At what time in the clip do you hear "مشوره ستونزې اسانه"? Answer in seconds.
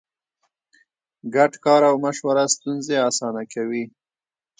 2.05-3.43